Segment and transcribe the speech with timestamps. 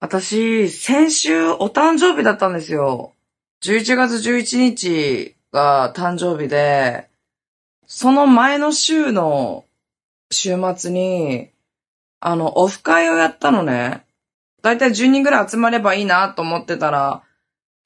[0.00, 3.14] 私、先週お誕生日だったんですよ。
[3.62, 7.08] 11月11日が誕生日で、
[7.86, 9.64] その前の週の
[10.30, 11.50] 週末に、
[12.20, 14.04] あの、オフ会をやったのね。
[14.62, 17.24] だいたい10人ぐらい集まればいいなと思ってたら、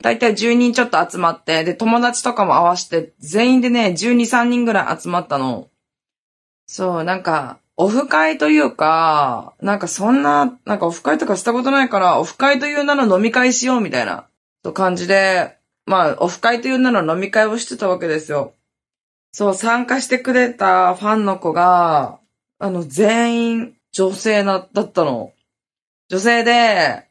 [0.03, 5.69] だいたい10人ちょっと集まって、で、友達とかも合わせて、全員でね、12、3人ぐらい集まったの。
[6.67, 14.29] そう、なんか、オフ会というか、なんかそんな、なんかオフ会とかしたことないから、オフ会という名の飲み会しようみたいな、
[14.73, 18.55] 感じで、まあ、オフ会という名の飲み会をしてたわけですよ。
[19.33, 22.21] そう、参加してくれたファンの子が、
[22.61, 25.33] あの、全員女性だったの。
[26.09, 27.09] 女性で、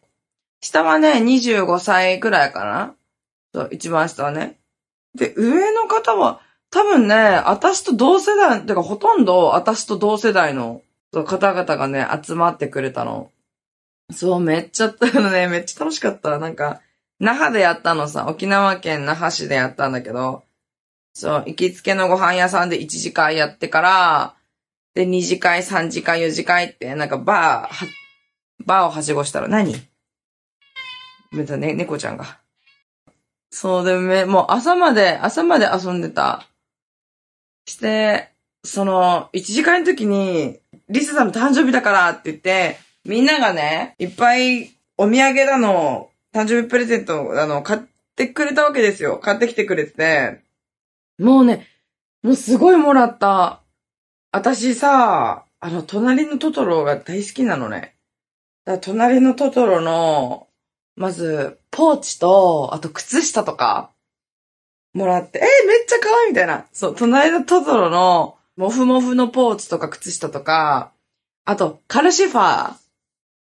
[0.62, 2.96] 下はね、25歳くらいかな
[3.54, 4.58] そう、一番下はね。
[5.16, 6.40] で、上の方は、
[6.72, 10.82] 多分ね、私と同世代、てかほとんど私と同世代の
[11.12, 13.30] 方々がね、集まってくれたの。
[14.14, 14.88] そう、めっちゃ、
[15.32, 16.40] ね、めっちゃ楽しかった。
[16.40, 16.82] なんか、
[17.20, 20.44] 那覇でやったのさ、沖縄県那覇市でやったんだけど、
[21.14, 24.36] そう、行きつけのご飯屋さんで1時間やってから、
[24.94, 27.88] で、2次会、3次会、4次会って、なんかバー、
[28.66, 29.76] バーをはしごしたら何？
[31.32, 32.40] めたね、猫ちゃんが。
[33.50, 36.48] そうでも、もう朝まで、朝まで遊んでた。
[37.66, 38.30] して、
[38.64, 40.60] その、1時間の時に、
[40.90, 47.80] リサさんの誕生日だからって言って、みんながね、いっぱいお土産だの、誕生日プレゼント、あの、買っ
[48.16, 49.18] てくれたわけですよ。
[49.18, 50.42] 買ってきてくれてて。
[51.20, 51.68] もうね、
[52.24, 53.62] もうすごいもらった。
[54.32, 57.96] 私さ、あの、隣のトトロが大好きなのね。
[58.66, 60.48] だ隣のトトロの、
[60.96, 63.91] まず、ポーチと、あと靴下とか、
[64.94, 66.66] もらって、えー、めっちゃ可愛いみたいな。
[66.74, 70.92] そう、隣のトトロの、モフモフのポーチとか靴下とか、
[71.46, 72.74] あと、カルシファー。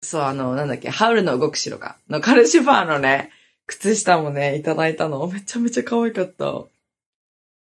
[0.01, 1.97] そう、あの、なんだっけ、ハウルの動く城か。
[2.09, 3.31] のカルシファーのね、
[3.67, 5.25] 靴下もね、いただいたの。
[5.27, 6.63] めちゃめちゃ可愛かった。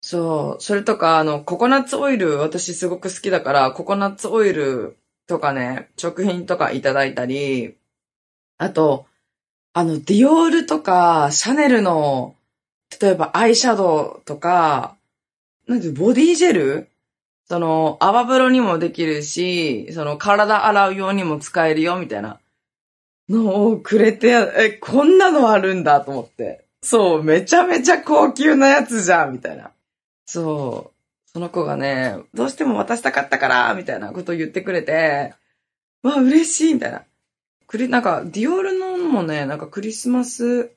[0.02, 0.62] そう。
[0.62, 4.98] それとか、あの、ココナッツオイル、私すごく好きだから、ココナッツオイル
[5.28, 7.76] とかね、食品とかいただいたり、
[8.58, 9.06] あと、
[9.74, 12.36] あの、ディオールとか、シャネルの、
[13.00, 14.96] 例えばアイシャドウとか、
[15.68, 16.88] なんて、ボディジェル？
[17.46, 22.40] その、泡風呂にもできるし、その、体洗うようにも使えるよ、みたいな
[23.30, 26.66] のをくれて、え、こんなのあるんだと思って。
[26.82, 29.72] そう、めちゃめちゃ高級なやつじゃん、みたいな。
[30.26, 31.30] そう。
[31.32, 35.34] その子がね、どうしても渡したかったから、みたいなことを言ってくれて、
[36.04, 37.04] わ、嬉しい、みたいな。
[37.68, 40.72] クリ、なんか、ディオールのもね、なんかクリスマス、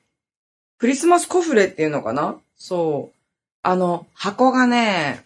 [0.77, 2.37] クリスマスコフレっていうのかな？
[2.57, 3.15] そう。
[3.63, 5.25] あの、箱がね、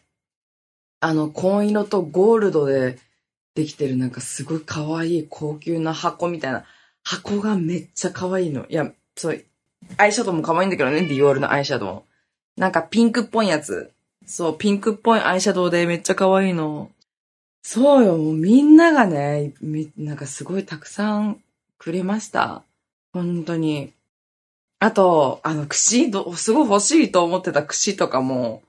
[1.00, 2.98] あの、紺色とゴールドで
[3.56, 6.66] できてるなんかすごい可愛い高級な箱みたいな。
[7.04, 8.66] 箱がめっちゃ可愛いの。
[8.68, 9.44] いや、そう、
[9.98, 12.06] アイシャドウも可愛いんだけどね、ディオールのアイシャド
[12.58, 12.62] ウ。
[12.62, 13.92] なんかピンクっぽいやつ。
[14.26, 16.92] そう、ピンクっぽいアイシャドウでめっちゃ可愛いの。
[17.64, 19.54] そうよ、もうみんながね、
[19.98, 21.42] なんかすごいたくさん
[21.78, 22.64] くれました。
[23.14, 23.94] 本当に。
[24.80, 28.64] あと、あの、串ど、すごい欲しいと思ってた串とかも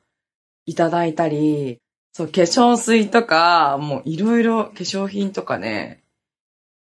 [0.67, 1.79] いただいたり、
[2.13, 6.03] そう、化粧水とか、もういろいろ化粧品とかね、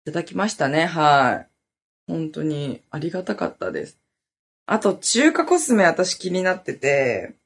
[0.05, 1.49] いただきましたね、はい。
[2.09, 3.99] 本当にありがたかったです。
[4.67, 7.37] あと、中華コスメ私気になってて、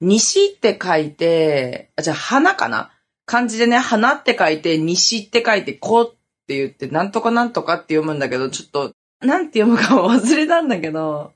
[0.00, 2.90] 西って書いて、あ、じゃあ花かな？
[3.26, 6.10] 漢字でね、花って書いて、西って書いて、こっ
[6.46, 11.32] て言って、なんとかなんとかって読むんだけど、ちょっと、なんて読むか忘れたんだけど、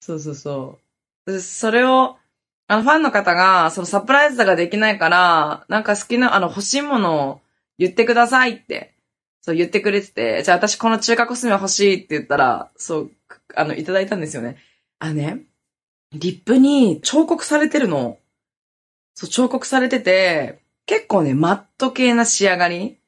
[0.00, 0.78] そうそうそ
[1.26, 1.40] う。
[1.40, 2.16] それを、
[2.68, 7.40] あの、ファンの方が、そのサプライズができないから、なんか好きな、あの、欲しいものを
[7.78, 8.94] 言ってくださいって、
[9.40, 13.10] そう言ってくれてて、じゃあ私この中華コスメ欲しいって言ったら、そう、
[13.54, 14.58] あの、いただいたんですよね。
[14.98, 15.42] あのね、
[16.12, 18.18] リップに彫刻されてるの。
[19.14, 22.98] そう、彫刻されてて、結構ね、マット系な仕上がり。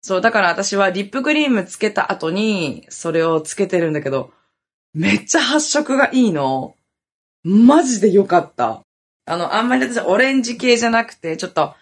[0.00, 4.32] そう、だから私はリップクリームつけた後に、それをつけてるんだけど、
[4.94, 6.76] めっちゃ発色がいいの。
[7.44, 8.82] マジで良かった。
[9.26, 11.74] あの、あんまり私オレンジ系じゃなくて、ちょっと、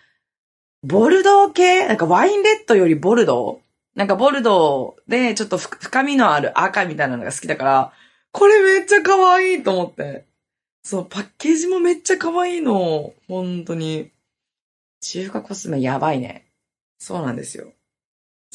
[0.82, 1.86] ボルドー系？
[1.86, 3.60] なんかワインレッドよりボルド？
[3.62, 7.92] ーなんかボルドーでちょっと深みのある赤みたいなのが好きだから、
[8.30, 10.26] これめっちゃ可愛いと思って。
[10.84, 13.14] そう、パッケージもめっちゃ可愛いの。
[13.26, 14.10] 本当に。
[15.00, 16.46] 中華コスメやばいね。
[16.98, 17.72] そうなんですよ。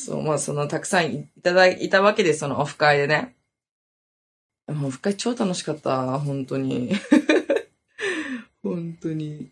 [0.06, 3.36] そう、まあその、たくさんいただいたわけです、そのオフ会でね。
[4.68, 6.94] もオフ会超楽しかった、本当に。
[8.64, 9.52] 本当に。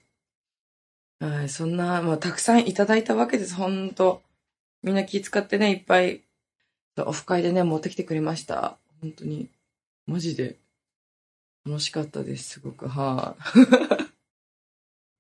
[1.20, 4.22] はい、そんな、まあたくさんいただいたわけです、本当
[4.84, 6.24] みんな気使ってね、いっぱい。
[6.98, 8.78] オフ会でね、持ってきてくれました。
[9.02, 9.50] 本当に。
[10.06, 10.58] マジで。
[11.66, 12.88] 楽しかったです、すごく。
[12.88, 14.12] はい。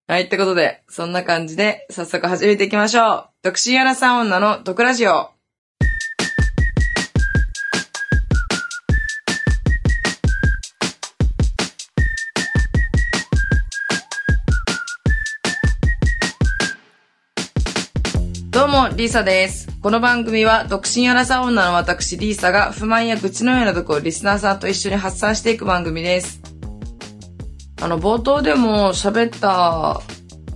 [0.11, 3.28] はい、ってことで、そんな感じで、早速始めていきましょう。
[3.41, 5.29] 独身アラサー女の毒ラジオ。
[18.51, 19.69] どうも、リーサです。
[19.81, 26.41] この番組は、独身アラサー女の私、リーサが、不満や愚痴のようなとこをリスナーさんと一緒に発散していく番組です。
[27.81, 30.01] あの、冒頭でも喋った、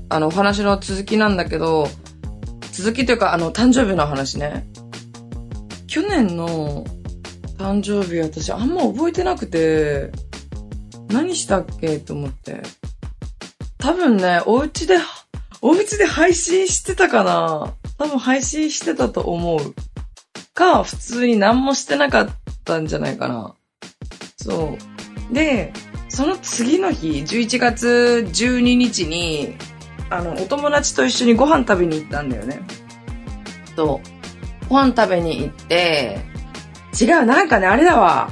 [0.10, 1.88] あの、お話の続きなんだけど、
[2.74, 4.66] 続きというか、あの、誕生日の話ね。
[5.86, 6.84] 去年の
[7.60, 10.12] 誕生日、私あんま覚えてなくて、
[11.10, 12.64] 何したっけと思って。
[13.78, 14.98] 多分ね、お家で、
[15.62, 19.76] お家で配信してたかな多分配信してたと思う。
[20.56, 22.30] か、普通に何もしてなかっ
[22.66, 23.56] たんじゃないかな。
[24.38, 24.78] そ
[25.30, 25.34] う。
[25.34, 25.74] で、
[26.10, 29.56] その次の日、11月12日に、
[30.14, 32.62] あの、お友達と一緒にご飯食べに行ったんだよね。
[33.76, 34.70] そう。
[34.70, 36.20] ご飯食べに行って、
[37.00, 38.30] 違う、なんかね、あれだわ。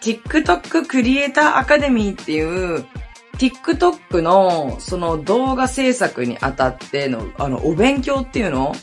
[0.00, 2.84] TikTok クリエイターアカデミーっていう、
[3.38, 8.74] TikTok のその動画制作にあたっての、あの、お勉強っていうの？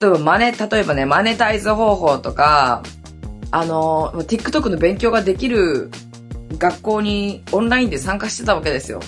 [0.00, 2.82] 例えばマネ、例えばね、マネタイズ方法とか、
[3.50, 5.90] あの、TikTok の勉強ができる
[6.58, 9.00] 学校にオンラインで参加してたわけですよ。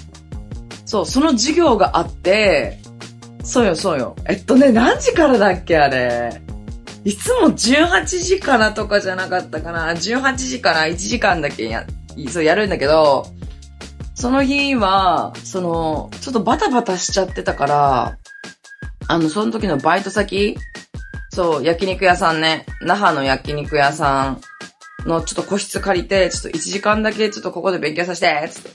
[0.90, 2.80] そう、その授業があって、
[3.44, 4.16] そうよ、そうよ。
[4.28, 6.42] えっとね、何時からだっけ、あれ？
[7.04, 11.86] いつも18時からとかじゃなかったかな？18時から1時間だけや、
[12.28, 13.24] そうやるんだけど、
[14.16, 18.18] その日は、その、ちょっとバタバタしちゃってたから、
[19.06, 20.56] あの、その時のバイト先
[21.30, 22.66] そう、焼肉屋さんね。
[22.82, 24.40] 那覇の焼肉屋さん
[25.08, 28.70] のちょっと個室借りて、ちょっと1時間だけちょっとここで勉強させて、つって。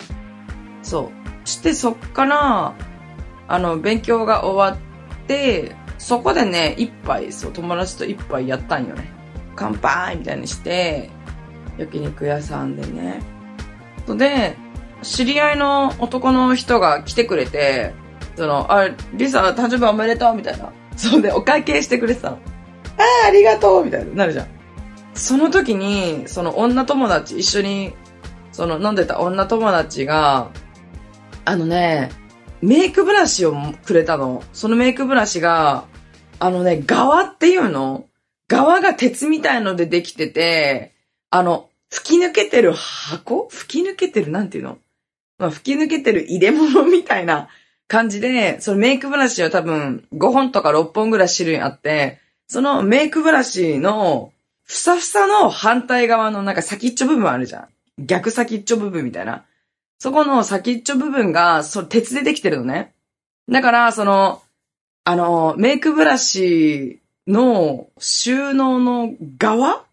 [0.81, 1.25] そう。
[1.45, 2.74] して、そっから、
[3.47, 9.12] あの、勉強が終わって、そこでね、一杯、そう、友達と一杯やったんよね。
[9.56, 11.09] 乾杯みたいにして、
[11.77, 13.21] 焼肉屋さんでね。
[14.07, 14.57] で、
[15.01, 17.94] 知り合いの男の人が来てくれて、
[18.36, 20.71] その、あ、リサ、誕生日おめでとうみたいな。
[20.97, 22.38] そうで、お会計してくれてたの。
[22.97, 24.47] ああ、ありがとうみたいな、なるじゃん。
[25.13, 27.94] その時に、その女友達、一緒に、
[28.51, 30.50] その飲んでた女友達が、
[31.45, 32.09] あのね、
[32.62, 33.56] メイクブラシを
[33.86, 34.44] くれたの。
[34.51, 35.86] そのメイクブラシが、
[36.39, 38.07] あのね、側っていうの？
[38.47, 40.94] 側が鉄みたいのでできてて、
[41.30, 43.47] あの、吹き抜けてる箱？
[43.50, 44.80] 吹き抜けてる、なんていうの？
[45.38, 47.50] まあ、吹き抜けてる入れ物みたいな
[47.88, 54.31] 感じで、そのメイクブラシは多分5本とか6本ぐらい種類あって、そのメイクブラシの
[54.63, 57.68] ふさふさの反対側のなんか先っちょ部分あるじゃ
[58.00, 58.03] ん。
[58.03, 59.45] 逆先っちょ部分みたいな。
[60.06, 62.94] そこの先っちょ部分が、それ鉄でできてるのね。
[63.50, 64.44] だから、その、
[65.04, 69.84] あの、メイクブラシの収納の側？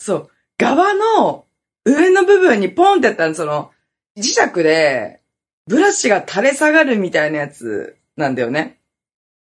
[0.00, 0.30] そう。
[0.58, 1.46] 側の
[1.86, 3.70] 上の部分にポンってやったら、その、
[4.18, 5.22] 磁石で、
[5.66, 8.80] ブラシが垂れ下がるみたいなやつなんだよね。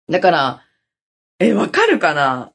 [0.09, 0.63] だから、
[1.37, 2.51] え、わかるかな？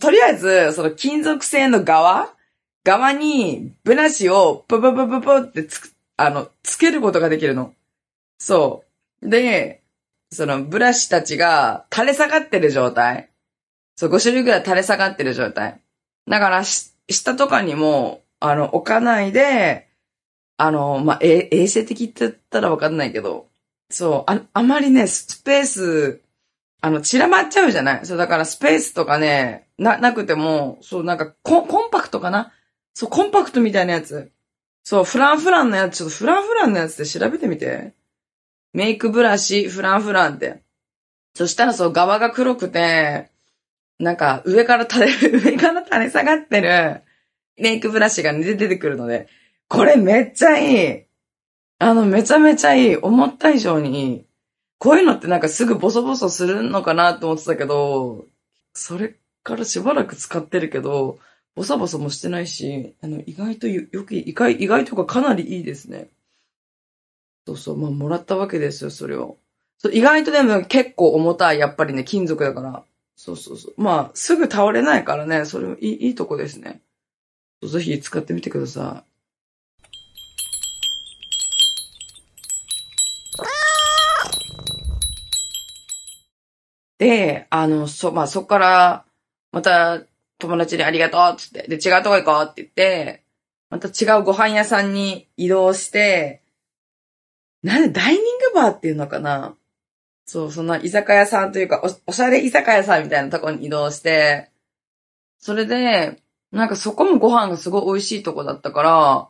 [0.00, 2.34] とりあえず、その金属製の側？
[2.82, 7.72] 側にブラシをポポポポポってつく、あの、つけることができるの。
[8.38, 8.84] そ
[9.22, 9.30] う。
[9.30, 9.82] で、
[10.30, 13.30] そのブラシたちが垂れ下がってる状態。
[13.96, 15.80] そう、5種類ぐらい垂れ下がってる状態。
[16.28, 19.88] だから、下とかにも、あの、置かないで、
[20.56, 23.48] あの、まあ、え、衛生的って言ったらわかんないけど、
[23.88, 26.20] そう、あ、あまりね、スペース、
[26.80, 32.52] あの、散らばっちゃうじゃないそう、だからスペースとかね、な、なくても、そう、なんかコ、コンパクトかな
[32.92, 34.32] そう、コンパクトみたいなやつ。
[34.88, 37.92] そう、フランフランのやつ、ちょっとフランフランのやつで調べてみて。
[38.72, 40.62] メイクブラシ、フランフランって。
[41.34, 43.30] そしたらそう、側が黒くて、
[43.98, 45.12] なんか、上から垂れ、
[45.52, 47.02] 上から垂れ下がってる、
[47.58, 49.28] メイクブラシが出てくるので、
[49.68, 51.04] これめっちゃいい。
[51.80, 52.96] あの、めちゃめちゃいい。
[52.96, 54.26] 思った以上にいい。
[54.78, 58.24] こういうのってなんかすぐボソボソするのかなと思ってたけど、
[58.72, 61.18] それからしばらく使ってるけど、
[61.58, 66.08] ボソボソもしてないし、あの、意外とよ、よく、意外、意外とかかなりいいですね。
[67.48, 69.38] そうそう、まあ、もらったわけですよ、それを。
[69.76, 72.84] そう意外とでも結構重たい、やっぱりね、金属だから。
[73.16, 73.74] そうそうそう。
[73.76, 76.80] まあ、すぐ倒れないからね、それいい、いいとこですね。
[77.64, 79.02] ぜひ使ってみてくださ
[87.00, 87.04] い。
[87.04, 89.04] で、あの、そ、まあ、そこから、
[89.50, 90.04] また、
[90.38, 93.24] 友達にありがとうっつって、で、違うとこ行こうって言って、
[93.70, 96.42] また違うご飯屋さんに移動して、
[97.62, 99.54] なんでダイニングバーっていうのかな？
[100.24, 104.50] そう、そんな居酒屋さんというか、おおしゃれ居酒屋さんみたいなとこに移動して、
[105.38, 109.28] それで、なんかそこもご飯がすごい美味しいとこだったから、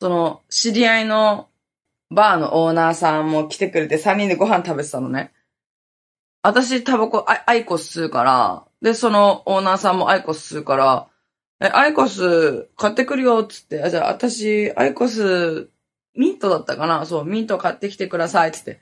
[0.00, 1.48] その、知り合いの
[2.10, 5.32] バーのオーナーさんも来てくれて3人でご飯食べてたのね。
[6.42, 11.08] 私タバコアイアイコス吸うから、で、そのオーナーさんもアイコス吸うから、
[11.60, 15.68] え、アイコス買ってくるよっつって、あ、じゃあ私、アイコス、
[16.16, 17.06] ミントだったかな？
[17.06, 18.80] そう、ミント買ってきてくださいっつって。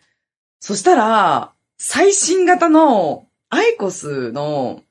[0.60, 4.82] そしたら、最新型のアイコスの、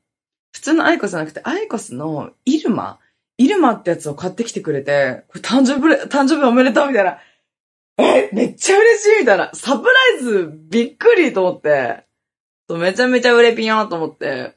[0.51, 2.99] 普通のアイコスじゃなくて、アイコスのイルマ
[3.37, 7.19] イルマってやつを買ってきてくれて、これ誕生日、誕生日おめでとうみたいな。
[7.99, 9.51] え、めっちゃ嬉しいみたいな。
[9.53, 12.05] サプライズびっくりと思って。
[12.69, 14.56] めちゃめちゃ売れピンよと思って。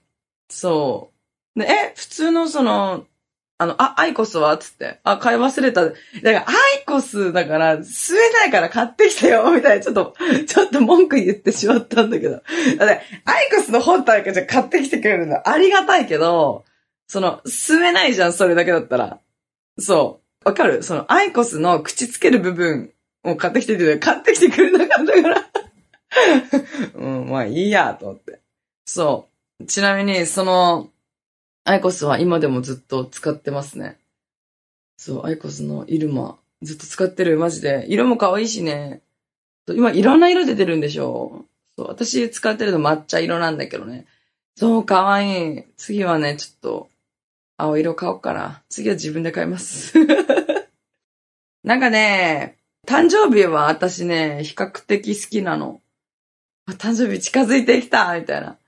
[0.50, 1.12] そ
[1.56, 1.60] う。
[1.60, 3.06] で、え、普通のその、
[3.58, 4.56] あの、あ、アイコスは？
[4.56, 5.00] つって。
[5.04, 5.84] あ、買い忘れた。
[5.84, 10.14] だから、アイコスだから、吸えないから買ってきてよ みたいな、ちょっと、
[10.46, 12.32] ちょっと文句言ってしまったんだけど。
[12.32, 16.64] だって、アイコスの本体からじゃ買ってきてくれるのありがたいけど、
[17.06, 19.20] その、吸えないじゃん、それだけだったら。
[19.78, 20.48] そう。
[20.48, 20.82] わかる？
[20.82, 25.50] その、アイコスの口つける部分を買ってきてて買ってきてくれなかったから。
[26.96, 28.40] うん、まあいいや、と思って。
[28.86, 29.30] そう。
[29.66, 30.90] ちなみに、その、
[31.64, 33.98] アイコスは今でもずっと使ってますね。
[34.96, 37.86] そう、アイコスのイルマ、ずっと使ってる、マジで。
[37.88, 39.02] 色も可愛いしね。
[39.68, 41.44] 今、いろんな色出てるんでしょ
[41.76, 44.06] そう、私使ってるの抹茶色なんだけどね。
[44.56, 45.64] そう、可愛い。
[45.76, 46.90] 次はね、ちょっと、
[47.56, 48.62] 青色買おうかな。
[48.68, 49.94] 次は自分で買います。
[51.64, 55.82] なんかね、誕生日は私ね、比較的好きなの。
[56.66, 58.58] 誕生日近づいてきたみたいな。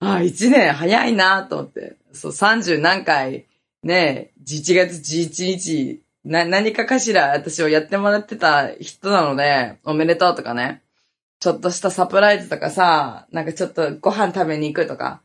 [0.00, 1.96] あ、一年早いなと思って。
[2.12, 3.46] そう、30何回、
[3.82, 10.82] ね、11月11日、な、何かかしら私をやってもらってた人なので、おめでとうとかね。
[11.40, 15.22] ちょっとしたサプライズとかさ、なんかちょっとご飯食べに行くとか。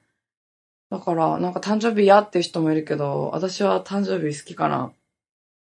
[0.91, 4.91] だから、なんか誕生日嫌っていう人もいるけど、私は誕生日好きかな。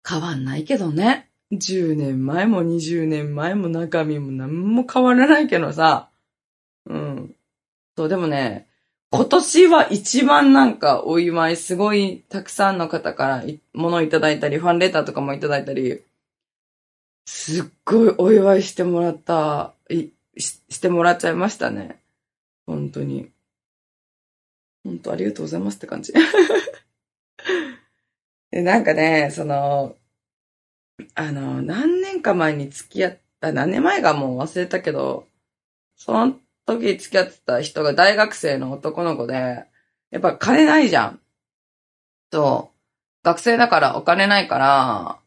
[0.08, 1.30] 変わんないけどね。
[1.52, 6.10] 10年前も20年前も中身も何も変わらないけどさ。
[6.86, 7.34] うん。
[7.96, 8.66] そう、でもね、
[9.12, 16.02] 今年は一番なんかお祝いすごいたくさんの方からい物いただいたり、ファンレターとかもいただいたり、
[17.26, 22.00] すっごいお祝いしてもらった、いししてもらっちゃいましたね。
[22.66, 23.30] 本当に。
[24.84, 26.12] 本当ありがとうございますって感じ。
[28.52, 29.96] で、なんかね、その、
[31.14, 35.26] あの、何年か前に付き合った、何年前かもう忘れたけど、
[35.96, 39.64] その時付き合ってた人が大学生の男の子で、
[40.10, 41.20] やっぱ金ないじゃん。
[42.32, 42.76] そう。
[43.24, 45.18] 学生だからお金ないから、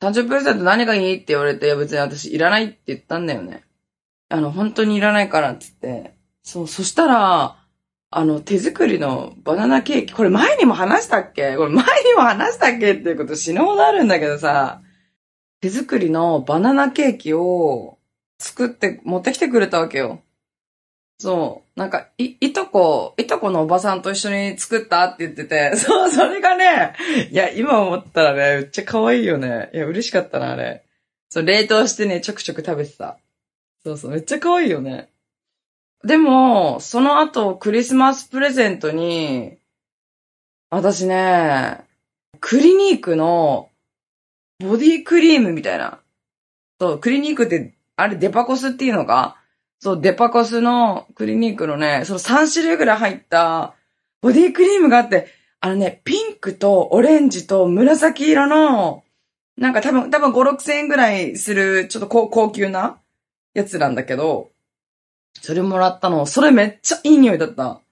[0.00, 3.64] 誕生日プレゼント何がいいって言われて、いや別に私いらないって言ったんだよね。
[4.28, 6.14] あの、本当にいらないからって言って。
[6.42, 7.56] そう、そしたら、
[8.10, 11.56] あの、手作りのバナナケーキ、これ前にも話したっけ？
[11.56, 14.82] これ前にも話したっけっていうこと死ぬほどあるんだけどさ、
[15.60, 17.98] 手作りのバナナケーキを
[18.38, 20.20] 作って持ってきてくれたわけよ。
[21.18, 21.78] そう。
[21.78, 26.94] なんか、い、いとこ、いとこのおばさんと一緒に作ったって言ってて、 そう、それがね、
[27.30, 29.70] いや、今思ったらね、めっちゃ可愛いよね。
[29.72, 30.84] いや、嬉しかったな、あれ。
[31.28, 33.18] そう、冷凍してね、ちょくちょく食べてた。
[33.84, 35.08] そうそう、めっちゃ可愛いよね。
[36.04, 39.56] でも、その後、クリスマスプレゼントに、
[40.70, 41.84] 私ね、
[42.40, 43.70] クリニークの
[44.58, 46.00] ボディクリームみたいな。
[46.80, 49.36] そう、クリニークって、あれデパコスっていうのか
[49.84, 53.74] そう、デパコスのクリニークのね、その3種類ぐらい入った
[54.22, 55.26] ボディクリームがあって、
[55.60, 59.04] あのね、ピンクとオレンジと紫色の、
[59.58, 62.98] なんか多分、多分5、6千円ぐらいする、ちょっと高高級な
[63.52, 64.52] やつなんだけど、
[65.42, 66.24] それもらったの。
[66.24, 67.82] それめっちゃいい匂いだった。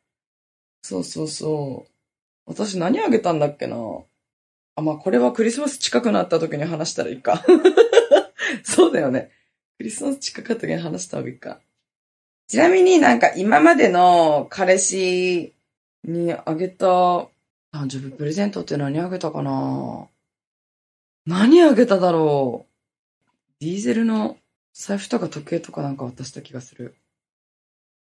[0.81, 1.91] そうそうそう。
[2.47, 3.77] 私何あげたんだっけな
[4.77, 7.45] あ、まあ、これはクリスマス近くなった時に話したらいいか。
[8.65, 9.31] そうだよね。
[9.77, 11.61] クリスマス近かった時に話した方がいいか。
[12.49, 15.55] ちなみになんか今までの彼氏
[16.05, 20.09] にあげた誕生日プレゼントって何あげたかな？
[21.27, 23.65] 何あげただろう？
[23.65, 24.37] ディーゼルの
[24.75, 26.97] 財布とか時計とかなんか渡した気がする。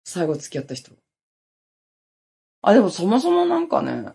[0.03, 0.91] 最後付き合った人。
[2.61, 4.07] あ、でもそもそもなんかね、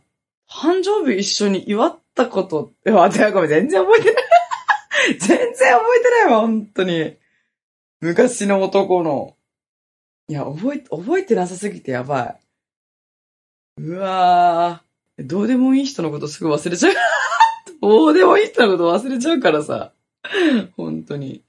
[0.50, 4.24] 誕生日一緒に祝ったことって、あ、てごめん、全然覚えてない。
[5.20, 7.16] 全然覚えてないわ、本当に。
[8.00, 9.36] 昔の男の。
[10.28, 12.36] いや、覚え、覚えてなさすぎてやば
[13.78, 13.82] い。
[13.82, 16.94] うわぁどうでもいい人のことすぐ忘れちゃう。
[17.80, 19.92] どうでもいい人のこと忘れちゃうからさ。
[20.76, 21.42] 本当に。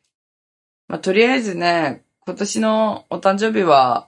[0.87, 4.07] まあ、とりあえずね、今年のお誕生日は、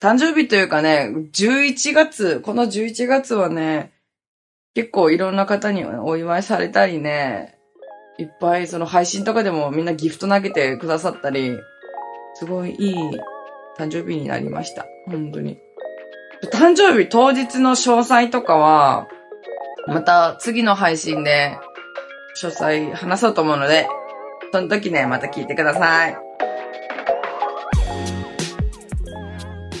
[0.00, 3.92] 誕生日というかね、11月、この11月はね、
[4.74, 7.58] 結構いろんな方にお祝いされたりね、
[8.18, 11.58] いっぱいその配信とかでもみんなギフト投げてくださったり、
[12.34, 13.18] すごいいい
[13.78, 14.86] 誕生日になりました。
[15.06, 15.58] 本当に。
[16.52, 19.08] 誕生日当日の詳細とかは、
[19.86, 21.58] また次の配信で
[22.40, 23.88] 詳細話そうと思うので、
[24.52, 26.16] その時ね、また聞いてください。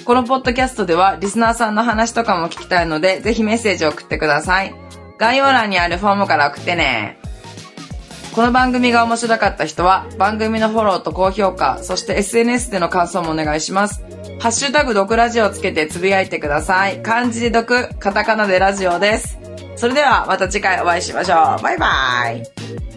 [0.04, 4.74] このポッドキャストではリスナーさんの話とかも聞きたいので、ぜひメッセージを送ってください。
[5.18, 7.18] 概要欄にあるフォームから送ってね。
[8.34, 14.02] この番組が面白かった人は、番組のフォローと高評価、そして SNS での感想もお願いします。
[14.40, 17.02] ハッシュタグ毒ラジオをつけてつぶやいてください。
[17.02, 19.38] 漢字で毒、カタカナでラジオです。
[19.76, 21.62] それではまた次回お会いしましょう。
[21.62, 22.91] バイバイ。